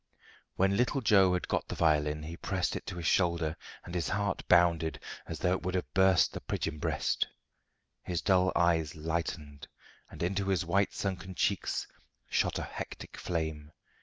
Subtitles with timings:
[0.55, 3.55] When little Joe had got the violin he pressed it to his shoulder,
[3.85, 7.27] and his heart bounded as though it would have burst the pigeon breast.
[8.01, 9.67] His dull eyes lightened,
[10.09, 11.85] and into his white sunken cheeks
[12.31, 13.73] shot a hectic flame.